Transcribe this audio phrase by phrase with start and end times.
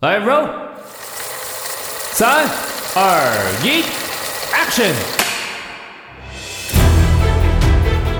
[0.00, 0.46] 来，roll，
[2.12, 2.44] 三、
[2.94, 3.18] 二、
[3.64, 3.82] 一
[4.52, 4.92] ，action。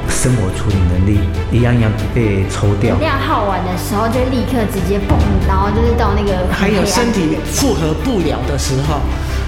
[0.09, 1.21] 生活处理能力
[1.53, 2.95] 一样一样被抽掉。
[2.95, 6.51] 能量耗完的时候，就立刻直接蹦，然后就是到那个。
[6.51, 9.01] 还有身体负荷不了的时候，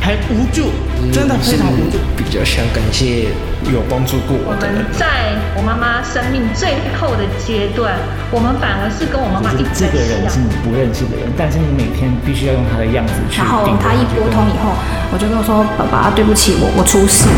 [0.03, 0.69] 还无助，
[1.11, 1.97] 真的非常无助。
[2.15, 3.29] 比较想感谢
[3.67, 4.87] 有帮助过我的人。
[4.93, 7.99] 在我妈妈生命最后的阶段，
[8.31, 9.85] 我们反而是跟我妈妈一起。
[9.85, 13.39] 这个人是你不认识的人，但是你每天必须要用他的样子去。
[13.39, 14.73] 然后他一拨通以后，
[15.13, 17.29] 我就跟我说：“爸爸，对不起，我我出事。”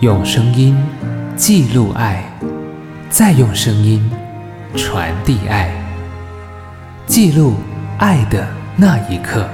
[0.00, 0.76] 用声音
[1.36, 2.24] 记录爱，
[3.08, 4.10] 再用声音
[4.74, 5.70] 传递爱，
[7.06, 7.54] 记录
[7.98, 8.44] 爱的
[8.76, 9.46] 那一刻。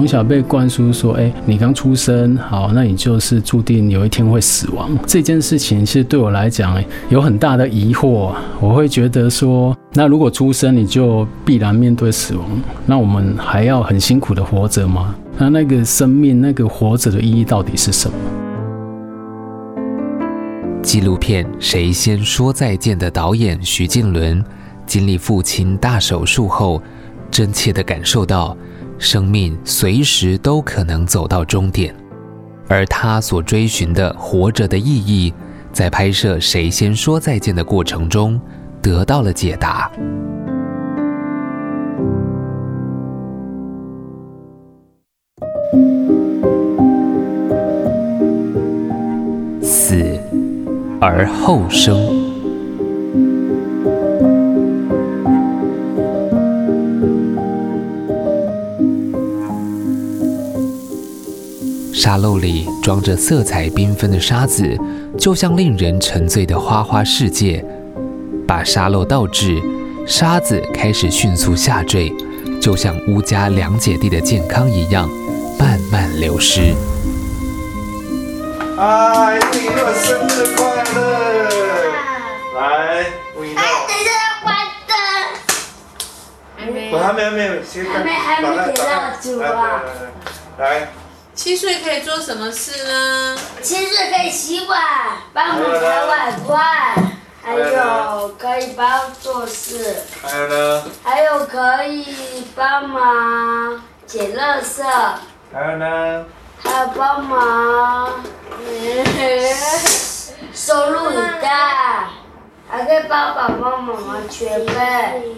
[0.00, 8.32] 从小被灌输说：“哎，你刚出生，好，那你就是注定有一天会死亡。”这件事情其实对我来讲有很大的疑惑。
[8.60, 12.46] 我会觉得说，那如果出生你就必然面对死亡，
[12.86, 15.14] 那我们还要很辛苦的活着吗？
[15.36, 18.16] 那那个生命，那个活着的意义到底是什么？
[20.82, 24.42] 纪录片《谁先说再见》的导演徐静伦，
[24.86, 26.82] 经历父亲大手术后，
[27.30, 28.56] 真切地感受到。
[29.00, 31.92] 生命随时都可能走到终点，
[32.68, 35.32] 而他所追寻的活着的意义，
[35.72, 38.38] 在拍摄《谁先说再见》的过程中
[38.82, 39.90] 得到了解答。
[49.62, 50.20] 死
[51.00, 52.19] 而后生。
[62.02, 64.74] 沙漏里装着色彩缤纷的沙子，
[65.18, 67.62] 就像令人沉醉的花花世界。
[68.48, 69.60] 把沙漏倒置，
[70.06, 72.10] 沙子开始迅速下坠，
[72.58, 75.06] 就像乌家两姐弟的健康一样，
[75.58, 76.74] 慢慢流失。
[78.78, 81.04] 嗨，吴以诺生日快乐！
[82.58, 83.04] 来，
[83.36, 83.60] 吴以诺。
[83.60, 84.56] 哎，等一下要关
[84.88, 84.96] 灯。
[86.56, 86.90] 还没。
[86.94, 87.44] 我还没，还没，
[87.92, 88.90] 还没，还没点蜡
[89.20, 89.82] 烛啊！
[90.58, 90.88] 来。
[91.42, 93.34] 七岁可以做什么事呢？
[93.62, 94.78] 七岁可以洗碗，
[95.32, 96.54] 帮我们抬碗筷，
[97.42, 100.02] 还有可以帮做事。
[100.20, 100.84] 还有呢？
[101.02, 104.82] 还有可以帮忙捡垃圾。
[105.50, 106.26] 还有呢？
[106.58, 108.22] 还有帮忙
[110.52, 111.48] 收录影带，
[112.68, 115.36] 还可以帮爸爸妈妈捶背，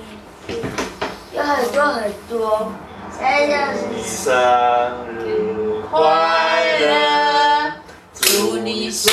[1.33, 2.73] 有很多很多。
[3.15, 3.53] 生日
[5.91, 6.01] 快
[6.81, 7.73] 乐，
[8.15, 9.13] 祝你生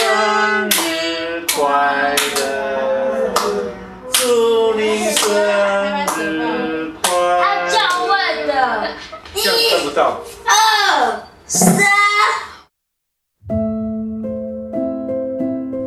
[0.70, 3.34] 日快乐，
[4.14, 5.28] 祝你生
[6.18, 7.42] 日快乐。
[7.42, 8.52] 他叫问的，
[9.34, 9.38] 一、
[10.46, 11.76] 二、三。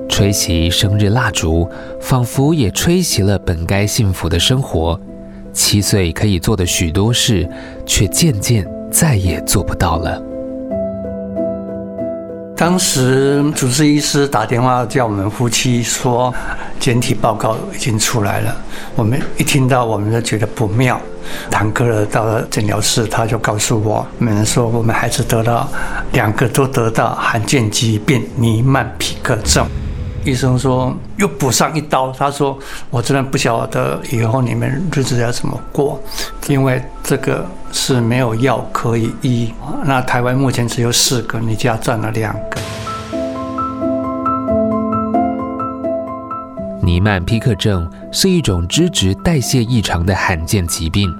[0.09, 1.69] 吹熄生日蜡烛，
[2.01, 5.01] 仿佛也吹熄了本该幸福的生活。
[5.53, 7.49] 七岁可以做的许多事，
[7.85, 10.23] 却渐渐再也做不到了。
[12.63, 16.33] 当时主治医师打电话叫我们夫妻说，
[16.79, 18.57] 检体报告已经出来了。
[18.95, 21.01] 我们一听到，我们就觉得不妙。
[21.51, 25.69] 坦克到了诊疗室，他就告诉我们说，我们孩子得到
[26.13, 29.67] 两个都得到罕见疾病尼曼匹克症。
[30.25, 32.59] 医生说又补上一刀，他说
[32.91, 36.01] 我真的不晓得以后你们日子要怎么过，
[36.49, 39.53] 因为这个是没有药可以医。
[39.85, 42.61] 那台湾目前只有四个，你家占了两个。
[46.81, 51.13] 尼曼皮克症是一种脂质代谢异常的罕见疾病，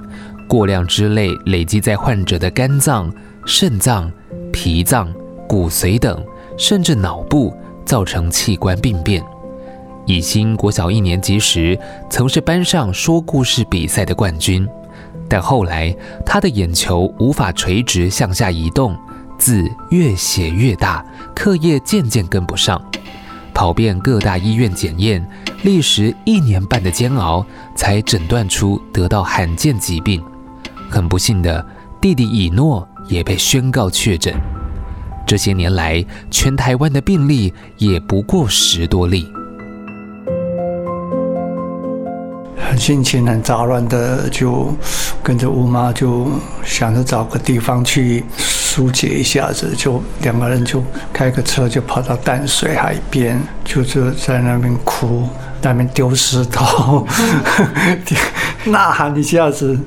[0.49, 3.13] 过量脂类累积在患者的肝脏、
[3.47, 4.11] 肾脏、
[4.53, 5.13] 脾脏、
[5.49, 6.23] 骨髓等，
[6.57, 7.53] 甚至脑部。
[7.85, 9.23] 造成器官病变。
[10.05, 11.79] 以心国小一年级时，
[12.11, 14.67] 曾是班上说故事比赛的冠军，
[15.29, 15.95] 但后来
[16.27, 18.97] 他的眼球无法垂直向下移动，
[19.39, 22.83] 字越写越大，课业渐渐跟不上。
[23.55, 25.25] 跑遍各大医院检验，
[25.63, 27.45] 历时一年半的煎熬，
[27.77, 30.21] 才诊断出得到罕见疾病。
[30.91, 31.65] 很不幸的，
[32.01, 34.35] 弟弟以诺也被宣告确诊。
[35.27, 39.33] 这些年来，全台湾的病例也不过十多例。
[42.77, 44.75] 心情很杂乱的，就
[45.23, 46.29] 跟着吴妈，就
[46.65, 50.83] 想着找个地方去疏解一下子，就两个人就
[51.13, 55.29] 开个车，就跑到淡水海边，就就在那边哭，
[55.61, 57.07] 那边丢石头，
[58.65, 59.79] 呐喊一下子，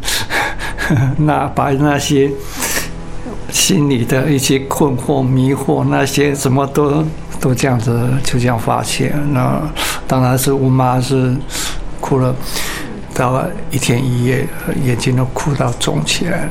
[1.18, 2.30] 那把那些
[3.56, 7.02] 心里的一些困惑、迷惑，那些什么都
[7.40, 9.16] 都这样子就这样发泄。
[9.32, 9.62] 那
[10.06, 11.34] 当然是我妈是
[12.02, 12.36] 哭了。
[13.18, 14.46] 到了一天一夜，
[14.84, 16.50] 眼睛都哭到肿起来了。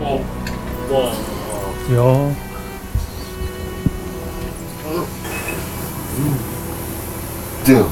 [0.00, 0.18] 哦，
[0.88, 0.94] 哇，
[1.92, 2.30] 有，
[6.16, 6.24] 嗯，
[7.62, 7.82] 这样，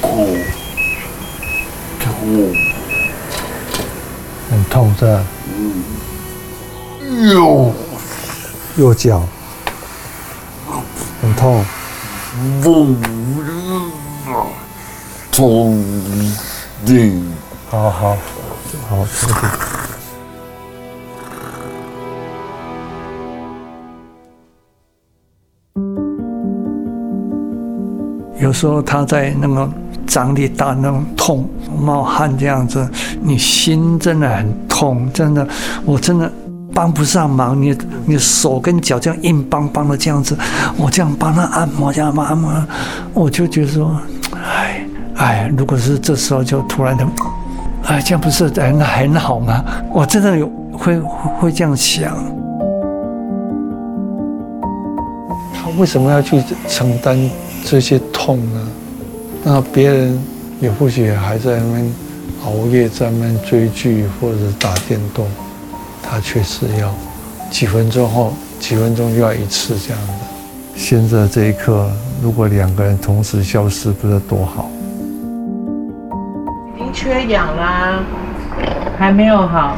[0.00, 0.38] 哭，
[1.98, 2.54] 哭，
[5.02, 5.24] 很痛是吧？
[7.00, 7.72] 嗯，哟。
[8.78, 9.22] 右脚
[11.20, 11.62] 很痛，
[12.62, 12.96] 不，
[15.30, 15.84] 痛
[16.86, 17.22] 定，
[17.68, 18.16] 好好
[18.88, 19.34] 好，谢谢。
[28.40, 29.70] 有时候他在那个
[30.06, 31.48] 张力大，那种痛
[31.80, 32.88] 冒汗这样子，
[33.20, 35.46] 你心真的很痛，真的，
[35.84, 36.30] 我真的。
[36.74, 37.76] 帮不上忙，你
[38.06, 40.34] 你手跟脚这样硬邦邦的这样子，
[40.74, 42.50] 我这样帮他按摩，这样帮他按摩，
[43.12, 43.94] 我就觉得说，
[44.42, 44.82] 哎
[45.16, 47.06] 哎，如果是这时候就突然的，
[47.84, 49.62] 哎，这样不是很很好吗？
[49.92, 50.98] 我真的有会
[51.38, 52.14] 会这样想。
[55.54, 57.18] 他为什么要去承担
[57.66, 58.68] 这些痛呢？
[59.44, 60.22] 那别人
[60.60, 61.94] 也或许还在那边
[62.44, 65.26] 熬夜，在那边追剧或者打电动。
[66.02, 66.94] 他确实要
[67.50, 70.14] 几分钟后，几分钟就要一次这样的。
[70.76, 71.90] 现在这一刻，
[72.22, 74.70] 如果两个人同时消失，不知道多好。
[76.76, 78.04] 已经缺氧啦，
[78.98, 79.76] 还没有好。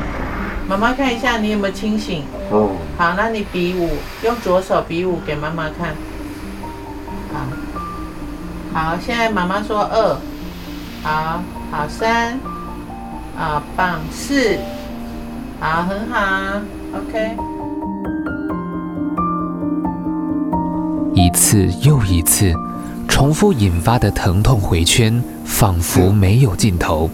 [0.68, 2.22] 妈妈看一下你有没有清醒。
[2.50, 2.70] 哦。
[2.98, 3.88] 好，那你比五，
[4.24, 5.94] 用左手比五给妈妈看。
[8.74, 8.98] 好。
[9.00, 10.16] 现在妈妈说二。
[11.02, 11.40] 好，
[11.70, 12.38] 好三。
[13.38, 14.58] 啊，棒四。
[15.60, 16.60] 好，很好
[16.94, 17.36] ，OK。
[21.14, 22.52] 一次又一次，
[23.08, 27.08] 重复引发的疼痛回圈，仿佛没有尽头。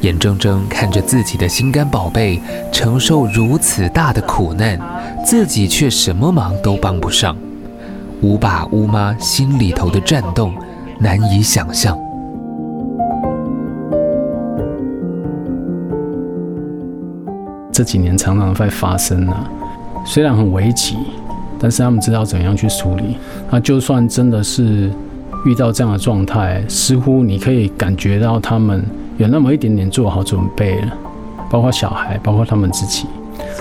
[0.00, 2.40] 眼睁睁看着自己的心肝宝贝
[2.72, 4.78] 承受如此大的苦难，
[5.24, 7.36] 自己却什么忙都帮不上。
[8.24, 10.50] 吴爸吴妈心里头的战斗，
[10.98, 11.94] 难以想象。
[17.70, 19.46] 这几年常常在发生啊，
[20.06, 20.96] 虽然很危急，
[21.60, 23.18] 但是他们知道怎样去处理。
[23.50, 24.90] 那就算真的是
[25.44, 28.82] 遇到这样的状态，似乎你可以感觉到他们
[29.18, 30.92] 有那么一点点做好准备了，
[31.50, 33.04] 包括小孩，包括他们自己。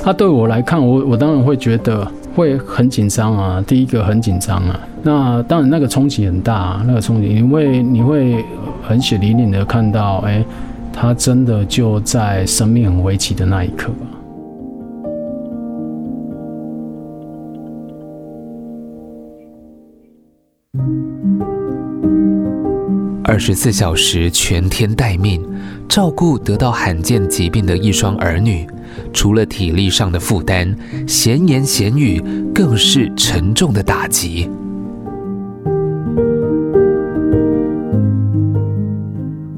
[0.05, 3.63] 那对我来看，我我当然会觉得会很紧张啊。
[3.65, 8.43] 第一个很紧张啊，那当然那个冲击很大啊，那个冲击，因为你会
[8.81, 10.43] 很血淋淋的看到，哎。
[10.95, 13.91] 他真的就在生命很危急的那一刻。
[23.23, 25.43] 二十四小时全天待命，
[25.89, 28.67] 照顾得到罕见疾病的一双儿女，
[29.13, 30.75] 除了体力上的负担，
[31.07, 32.21] 闲言闲语
[32.53, 34.49] 更是沉重的打击。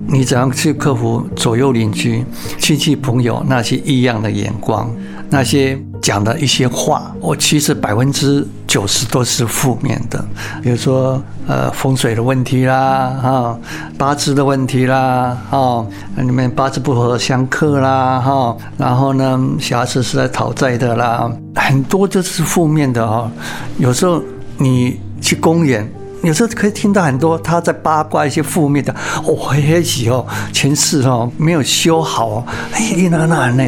[0.08, 2.24] 你怎样去克服左右邻居、
[2.58, 4.90] 亲戚朋友那些异样的眼光，
[5.30, 7.14] 那些讲的一些话？
[7.20, 10.22] 我其实百分之九十都是负面的，
[10.62, 13.58] 比如说呃风水的问题啦，哈
[13.98, 15.86] 八字的问题啦，哈
[16.18, 23.32] 你们八字不合相克啦，哈然后呢小孩子是来讨债的啦，很多就是负面的哈。
[23.78, 24.22] 有时候
[24.58, 25.90] 你去公园。
[26.26, 33.64] 有时候可以听到很多他在八卦一些负面的，哦，黑起哦，前世哦没有修好哦，哎，那那那，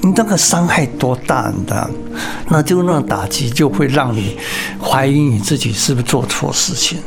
[0.00, 1.90] 你那个伤害多大的？
[2.48, 4.38] 那就那种打击就会让你
[4.80, 6.98] 怀疑你自己是不是做错事情。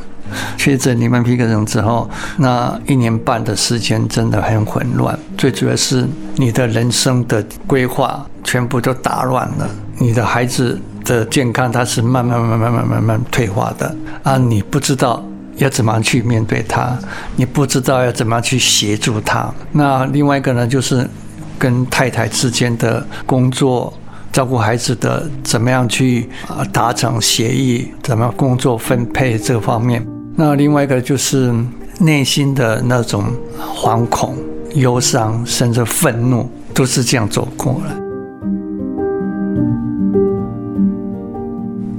[0.57, 14.37] 确诊你们皮革症之后，那一年半的时间真的很混乱，最主要是你的人生的规划全部都打乱了，你的孩子的健康，它是慢慢慢慢慢慢慢退化的啊！
[14.37, 15.23] 你不知道
[15.57, 16.97] 要怎么去面对他，
[17.35, 19.53] 你不知道要怎么去协助他。
[19.71, 21.07] 那另外一个呢，就是
[21.57, 23.93] 跟太太之间的工作、
[24.31, 30.05] 照顾孩子的，怎么样去啊达成协议，怎么工作分配这方面。
[30.35, 31.53] 那另外一个就是
[31.99, 33.25] 内心的那种
[33.75, 34.37] 惶恐、
[34.75, 37.98] 忧伤，甚至愤怒，都是这样走过来。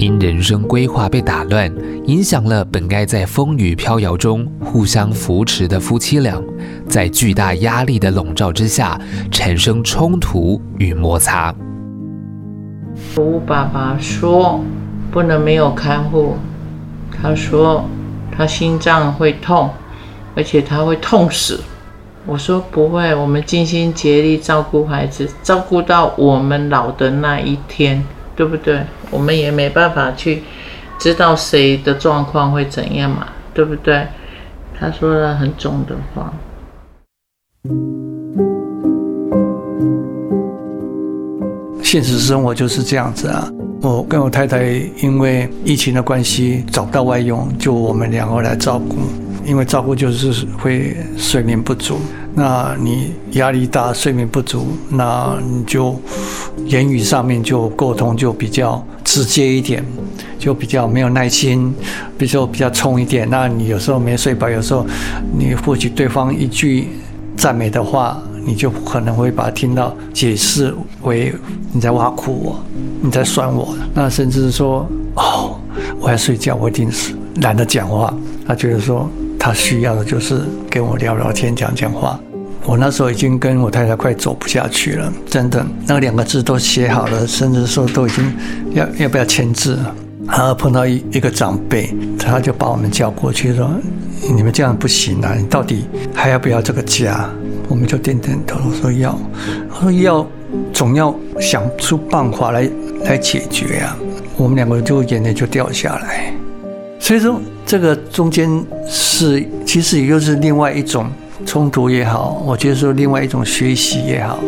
[0.01, 1.71] 因人生规划被打乱，
[2.07, 6.43] 影响了本该在风雨飘摇中互相扶持的夫妻俩，
[6.89, 8.99] 在巨大压力的笼罩之下，
[9.31, 11.55] 产生冲突与摩擦。
[13.15, 14.65] 我爸爸说
[15.13, 16.35] ：“不能没有看护。”
[17.21, 17.85] 他说
[18.35, 19.69] ：“他心脏会痛，
[20.35, 21.61] 而且他会痛死。”
[22.25, 28.03] 我说：“不会，我们尽心竭力照顾孩子，照顾到我们老的那一天。”
[28.41, 28.81] 对不对？
[29.11, 30.43] 我们也没办法去
[30.99, 34.07] 知道谁的状况会怎样嘛，对不对？
[34.79, 36.33] 他说了很重的话。
[41.83, 43.47] 现实生活就是这样子啊。
[43.83, 44.63] 我跟我太太
[45.03, 48.97] 因为疫情的关系找不到外佣，就我们两个来照顾。
[49.45, 51.99] 因为照顾就是会睡眠不足，
[52.35, 55.99] 那你压力大，睡眠不足，那你就
[56.67, 59.85] 言语上面就沟通就比较直接一点，
[60.39, 61.75] 就比较没有耐心，
[62.19, 63.29] 比如说比较冲一点。
[63.31, 64.87] 那你有时候没睡饱，有时候
[65.37, 66.89] 你或许对方一句
[67.37, 71.33] 赞美的话，你就可能会把它听到解释为
[71.73, 72.65] 你在挖苦我，
[73.01, 73.75] 你在酸我。
[73.95, 75.59] 那甚至说哦，
[75.99, 78.15] 我要睡觉，我一定是懒得讲话。
[78.47, 79.09] 他觉得说。
[79.41, 82.21] 他需要的就是跟我聊聊天、讲讲话。
[82.67, 88.33] 我那时候已经跟我太太快走不下去了，真的，那两个字都写好了，甚至说都已经
[88.75, 89.95] 要要不要签字了。
[90.27, 93.69] 然后碰到一一个长辈，他就把我们叫过去说
[94.37, 97.29] ：“你们这样不行啊，你到底还要不要这个家？”
[97.67, 99.19] 我们就点点头说要。
[99.73, 100.25] 他说要，
[100.71, 102.71] 总要想出办法来
[103.05, 103.97] 来解决呀、啊。
[104.37, 106.33] 我们两个就眼泪就掉下来。
[107.01, 107.41] 所以说，
[107.71, 108.51] 这个中间
[108.85, 111.09] 是其实也就是另外一种
[111.47, 114.41] 冲突也好，我觉得说另外一种学习也好。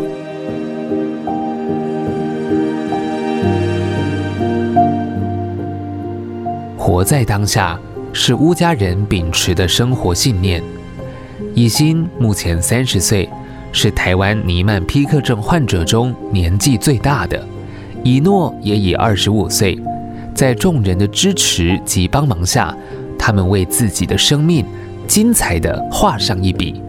[6.77, 7.79] 活在当下
[8.11, 10.61] 是乌家人秉持的生活信念。
[11.55, 13.29] 以心目前三十岁，
[13.71, 17.41] 是台湾尼曼匹克症患者中年纪最大的。
[18.03, 19.79] 以诺也已二十五岁。
[20.35, 22.75] 在众人的支持及帮忙下，
[23.25, 24.65] 他们为自己的生命
[25.07, 26.83] 精彩的画上一笔。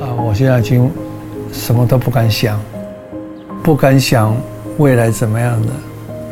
[0.00, 0.90] 啊，我现在已经
[1.52, 2.58] 什么都不敢想，
[3.62, 4.34] 不敢想
[4.78, 5.68] 未来怎么样的，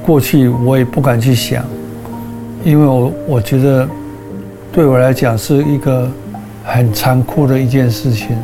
[0.07, 1.63] 过去我也不敢去想，
[2.65, 3.87] 因为我我觉得
[4.73, 6.11] 对我来讲是一个
[6.65, 8.35] 很残酷的一件事情。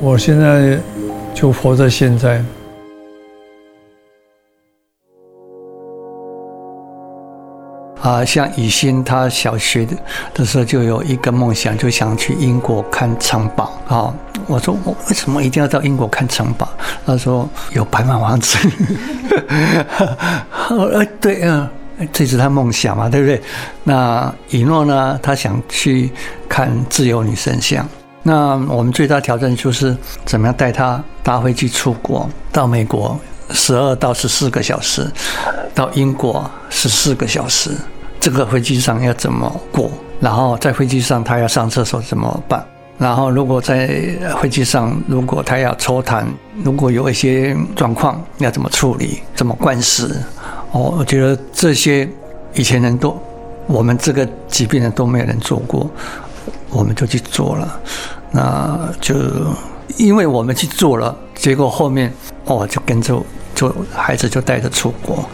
[0.00, 0.76] 我现在
[1.32, 2.42] 就活在现在。
[8.04, 9.96] 啊，像以心，他小学的
[10.34, 13.72] 的时候就有一个梦想，就想去英国看城堡。
[13.88, 14.14] 啊，
[14.46, 16.68] 我说我为什么一定要到英国看城堡？
[17.06, 18.58] 他说有白马王子。
[20.68, 21.66] 呃，对，嗯，
[22.12, 23.42] 这是他梦想嘛，对不对？
[23.84, 25.18] 那以诺呢？
[25.22, 26.12] 他想去
[26.46, 27.88] 看自由女神像。
[28.22, 29.96] 那我们最大挑战就是
[30.26, 33.18] 怎么样带他搭飞机出国到美国，
[33.52, 35.10] 十二到十四个小时，
[35.74, 37.70] 到英国十四个小时。
[38.24, 39.90] 这个飞机上要怎么过？
[40.18, 42.64] 然后在飞机上他要上厕所怎么办？
[42.96, 43.86] 然后如果在
[44.40, 46.24] 飞机上，如果他要抽痰，
[46.62, 49.20] 如果有一些状况要怎么处理？
[49.34, 50.16] 怎么灌食？
[50.72, 52.08] 哦，我觉得这些
[52.54, 53.14] 以前人都，
[53.66, 55.86] 我们这个疾病人都没有人做过，
[56.70, 57.78] 我们就去做了。
[58.30, 59.14] 那就
[59.96, 62.12] 因为我们去做了，结果后面
[62.44, 63.22] 哦就跟着。
[63.54, 65.24] 就孩子就带着出国，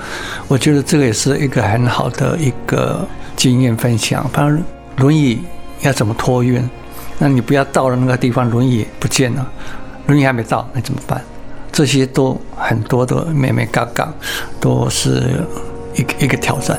[0.47, 4.29] 我觉得这个也是一个很好的一个经验分享。
[4.29, 4.63] 反正
[4.99, 5.41] 轮椅
[5.81, 6.63] 要怎么托运？
[7.19, 9.51] 那你不要到了那个地方，轮椅不见了，
[10.07, 11.25] 轮椅还没到，那怎么办？
[11.73, 14.07] 这些都很多的眉眉角角，
[14.61, 15.43] 都是
[15.95, 16.79] 一个一个挑战。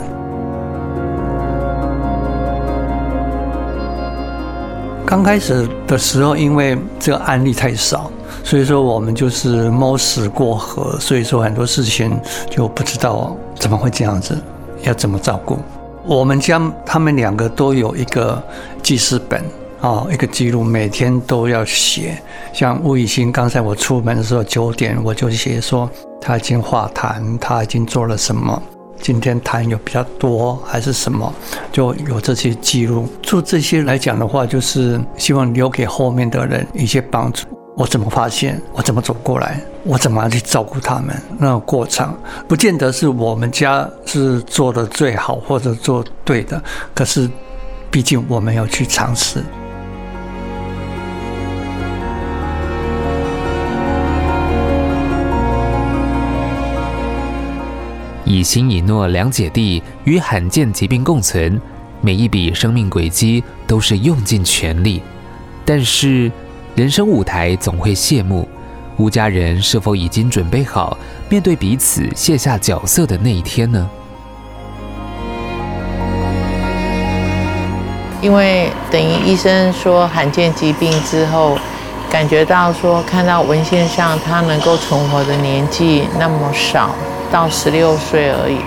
[5.12, 8.10] 刚开始的时候，因为这个案例太少。
[8.46, 12.18] 所以说我们就是猫死过河，所以说很多事情
[12.50, 14.42] 就不知道怎么会这样子，
[14.84, 15.60] 要怎么照顾。
[16.06, 18.42] 我们家他们两个都有一个
[18.82, 19.44] 记事本
[19.82, 22.18] 啊，一个记录，每天都要写。
[22.54, 25.90] 像吴以欣，刚才我出门的时候九点，我就写说
[26.22, 28.64] 他已经化痰，他已经做了什么。
[29.02, 31.34] 今天痰有比较多还是什么，
[31.72, 33.08] 就有这些记录。
[33.24, 37.48] 做这些来讲的话，就是希望留给后面的人一些帮助。
[37.76, 38.62] 我怎么发现？
[38.74, 39.60] 我怎么走过来？
[39.84, 41.16] 我怎么样去照顾他们？
[41.40, 42.16] 那个过程
[42.48, 46.62] 不见得是我们家是做的最好或者做对的，
[46.94, 47.28] 可是
[47.90, 49.44] 毕竟我们要去尝试。
[58.34, 61.60] 以欣以诺两姐弟与罕见疾病共存，
[62.00, 65.04] 每一笔生命轨迹都是用尽全力，
[65.66, 66.32] 但是
[66.74, 68.48] 人生舞台总会谢幕。
[68.96, 70.98] 吴家人是否已经准备好
[71.28, 73.90] 面对彼此卸下角色的那一天呢？
[78.22, 81.58] 因为等于医生说罕见疾病之后，
[82.10, 86.96] 感觉到说看到文献上他能够存活的年纪那么少。
[87.32, 88.58] 到十六岁而已。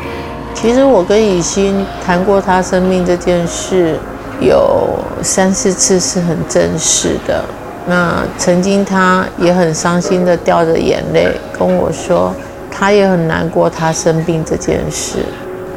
[0.54, 3.98] 其实我跟以欣谈过他生命这件事，
[4.40, 4.88] 有
[5.22, 7.44] 三四次是很正式的。
[7.86, 11.28] 那曾经他也很伤心的掉着眼泪
[11.58, 12.34] 跟我说，
[12.70, 15.18] 他也很难过他生病这件事。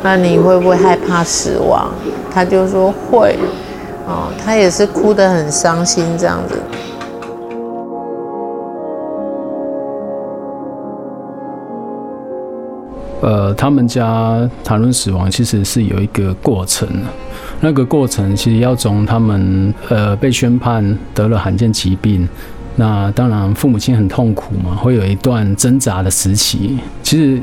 [0.01, 1.91] 那你会不会害怕死亡？
[2.33, 3.37] 他就说会。
[4.09, 6.55] 哦，他也是哭得很伤心这样子。
[13.27, 16.87] 呃，他们家谈论死亡其实是有一个过程，
[17.59, 22.25] 那个过程其实要从他们呃被宣判得了罕见疾病，
[22.77, 26.79] 那当然父母亲很痛苦嘛，会有一段挣扎的时期。
[27.03, 27.41] 其实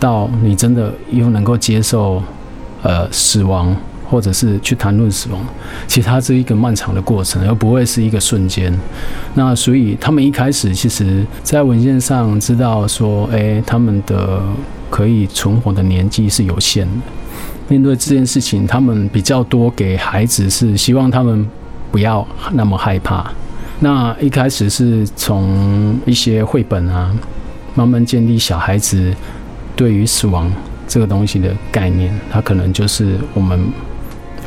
[0.00, 2.22] 到你真的又能够接受
[2.82, 3.76] 呃死亡，
[4.08, 5.44] 或者是去谈论死亡，
[5.86, 8.72] 其实它是一个漫长的过程，而不会是一个瞬间。
[9.34, 14.42] 那所以他们一开始其实在文献上知道说，哎，他们的。
[14.88, 16.92] 可以存活的年纪是有限的。
[17.68, 21.44] 面对这件事情，他们比较多给孩子是希望他们
[21.90, 23.28] 不要那么害怕。
[23.80, 27.12] 那一开始是从一些绘本啊，
[27.74, 29.12] 慢慢建立小孩子
[29.74, 30.50] 对于死亡
[30.86, 32.16] 这个东西的概念。
[32.30, 33.58] 他可能就是我们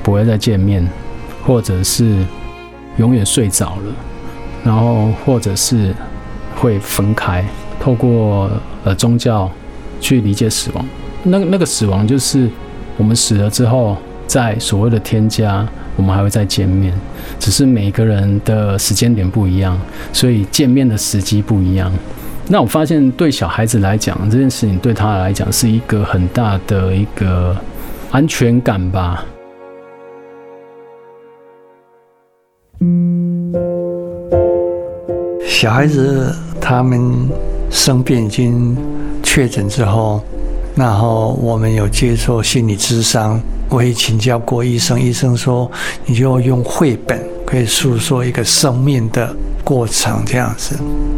[0.04, 0.88] 不会再见面，
[1.44, 2.18] 或者是
[2.98, 3.94] 永远睡着了，
[4.64, 5.94] 然后或者是
[6.56, 7.46] 会分开。
[7.80, 8.50] 透过
[8.84, 9.50] 呃宗教。
[10.02, 10.86] 去理解死亡，
[11.24, 12.50] 那那个死亡就是
[12.96, 16.94] 我们死了之后，在所谓的天家，我们还会再见面，
[17.38, 19.78] 只是每个人的时间点不一样，
[20.14, 21.92] 所以见面的时机不一样。
[22.48, 27.54] 那我发现对小孩子来讲，这件事情对他来讲是一个很大的一个
[28.12, 29.26] 安全感吧。
[35.50, 37.28] 小孩子他们
[37.70, 38.78] 生病已经。
[39.22, 40.20] 确诊之后，
[40.76, 45.70] 然后我们有接受心理咨商，我也请教过医生，医生说
[46.06, 49.32] 你就用绘本可以诉说一个生命的
[49.64, 50.76] 过程这样子，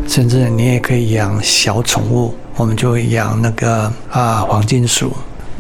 [0.09, 5.13] 甚至你也可以养小宠物，我们就会养那个啊黄金鼠，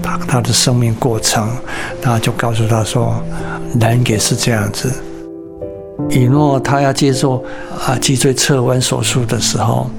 [0.03, 1.47] 它它的生命过程，
[2.01, 3.23] 然后就告诉他说，
[3.79, 4.91] 人也是这样子。
[6.09, 7.43] 以诺他要接受
[7.85, 9.89] 啊脊椎侧弯手术的时候，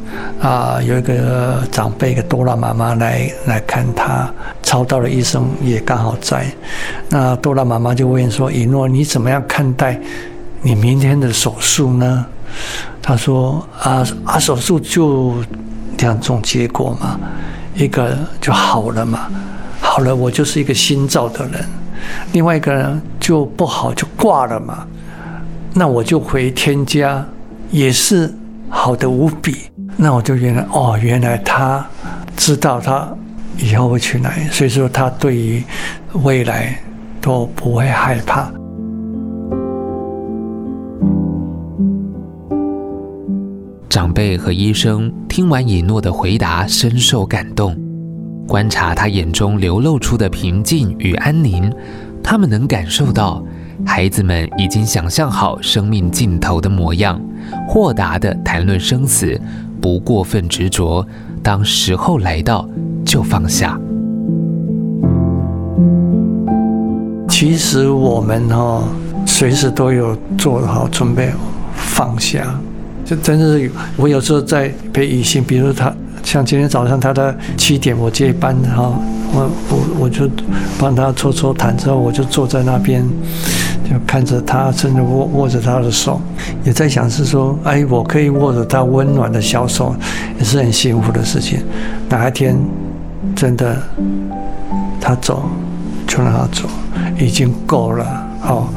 [0.40, 4.30] 啊有一个长辈，一个多拉妈妈来来看他，
[4.62, 6.46] 超到的医生也刚好在。
[7.08, 9.98] 那多拉妈妈就问说：“以诺，你怎么样看待
[10.60, 12.26] 你明天的手术呢？”
[13.00, 15.34] 他说：“啊啊，手术就
[15.98, 17.18] 两种结果嘛，
[17.74, 19.30] 一个就好了嘛，
[19.80, 21.62] 好了我就是一个新造的人；
[22.32, 24.86] 另外一个呢就不好就挂了嘛。”
[25.74, 27.26] 那我就回天家，
[27.70, 28.32] 也是
[28.68, 29.56] 好的无比。
[29.96, 31.87] 那我就原来哦，原来他
[32.37, 33.08] 知道他
[33.58, 35.62] 以后会去哪里，所以说他对于
[36.22, 36.78] 未来
[37.20, 38.52] 都不会害怕。
[43.88, 47.76] 长辈和医生听完以诺的回答，深受感动。
[48.46, 51.72] 观察他眼中流露出的平静与安宁，
[52.22, 53.42] 他们能感受到。
[53.85, 57.21] 孩子们已经想象好生命尽头的模样，
[57.68, 59.38] 豁达地谈论生死，
[59.81, 61.07] 不过分执着。
[61.42, 62.66] 当时候来到，
[63.05, 63.79] 就放下。
[67.29, 68.85] 其实我们哦，
[69.27, 71.33] 随时都有做好准备，
[71.75, 72.59] 放下。
[73.05, 75.92] 就真的是，我有时候在陪以欣，比如他
[76.23, 78.95] 像今天早上他的七点我接班哈，
[79.35, 80.31] 我我我就
[80.79, 83.05] 帮他搓搓痰之后，我就坐在那边。
[83.85, 86.21] 就看着他，甚至握握着他的手，
[86.64, 89.95] 也在想是说，哎，我可以握着他温暖的小手，
[90.38, 91.61] 也是很幸福的事情。
[92.09, 92.57] 哪一天
[93.35, 93.77] 真的
[95.01, 95.45] 他走，
[96.07, 96.68] 就让他走，
[97.18, 98.68] 已经够了哦，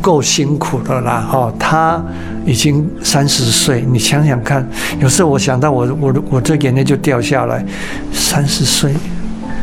[0.00, 1.52] 够辛苦的啦哦。
[1.58, 2.02] 他
[2.44, 4.66] 已经三十岁，你想想看，
[5.00, 7.64] 有时候我想到我我我这眼泪就掉下来，
[8.12, 8.92] 三十岁。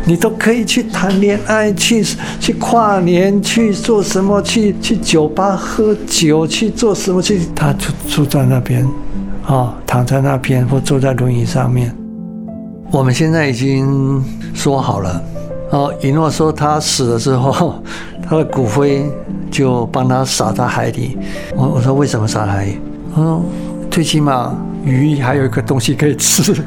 [0.06, 2.04] 你都可以去谈恋爱，去
[2.40, 4.42] 去跨年，去做什么？
[4.42, 7.22] 去去酒吧喝酒，去做什么？
[7.22, 8.86] 去他住住在那边，
[9.46, 11.96] 啊、躺在那边，或坐在轮椅上面。
[12.92, 15.24] 我们现在已经说好了，
[15.72, 17.82] 哦，以诺说他死了之后，
[18.28, 19.10] 他的骨灰
[19.50, 21.18] 就帮他撒在海里。
[21.56, 22.78] 我我说为什么撒海里？
[23.16, 23.42] 哦，
[23.90, 26.62] 最起码鱼还有一个东西可以吃。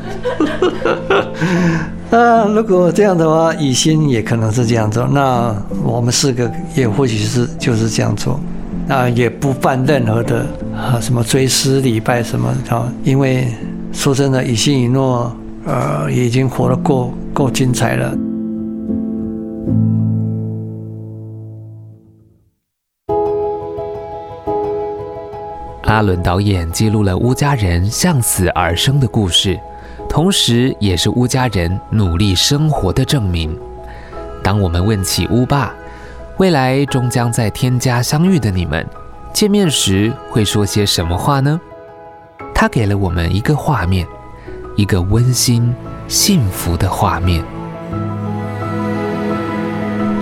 [2.11, 5.07] 啊，如果这样的话，以心也可能是这样做。
[5.09, 8.39] 那我们四个也或许是就是这样做，
[8.89, 13.49] 啊，也不办任何的啊什么追思礼拜什么啊，因为
[13.93, 15.35] 说真的，以心以诺，
[15.67, 18.17] 呃，已经活得够够精彩了。
[25.83, 29.59] 阿伦导演记录了乌家人向死而生的故事。
[30.17, 33.55] 同时，也是乌家人努力生活的证明。
[34.43, 35.75] 当我们问起乌爸，
[36.39, 38.87] 未来终将在天家相遇的你们，
[39.35, 41.61] 见面时会说些什么话呢？
[42.55, 44.07] 他给了我们一个画面，
[44.75, 45.71] 一个温馨、
[46.09, 47.45] 幸福的画面。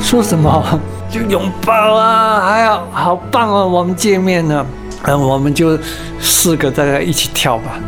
[0.01, 0.81] 说什么？
[1.09, 2.41] 就拥抱啊！
[2.41, 3.69] 还要好棒哦！
[3.69, 4.67] 我们见面了，
[5.05, 5.79] 嗯，我们就
[6.21, 7.79] 四个大家一起跳吧。